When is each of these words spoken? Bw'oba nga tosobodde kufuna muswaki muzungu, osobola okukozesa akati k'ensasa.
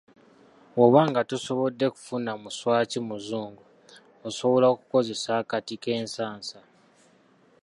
Bw'oba 0.73 1.01
nga 1.09 1.21
tosobodde 1.29 1.85
kufuna 1.93 2.31
muswaki 2.43 2.97
muzungu, 3.09 3.63
osobola 4.27 4.65
okukozesa 4.73 5.29
akati 5.41 5.75
k'ensasa. 5.83 6.59